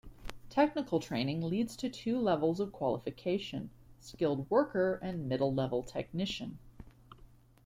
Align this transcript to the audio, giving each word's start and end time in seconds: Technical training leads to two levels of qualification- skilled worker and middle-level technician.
Technical 0.49 0.99
training 0.99 1.43
leads 1.43 1.75
to 1.77 1.87
two 1.87 2.17
levels 2.17 2.59
of 2.59 2.71
qualification- 2.71 3.69
skilled 3.99 4.49
worker 4.49 4.95
and 5.03 5.29
middle-level 5.29 5.83
technician. 5.83 6.57